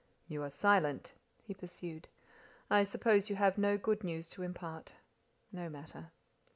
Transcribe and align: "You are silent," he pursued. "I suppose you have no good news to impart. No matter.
"You 0.27 0.41
are 0.41 0.49
silent," 0.49 1.13
he 1.43 1.53
pursued. 1.53 2.07
"I 2.71 2.83
suppose 2.85 3.29
you 3.29 3.35
have 3.35 3.59
no 3.59 3.77
good 3.77 4.03
news 4.03 4.29
to 4.29 4.41
impart. 4.41 4.93
No 5.51 5.69
matter. 5.69 6.09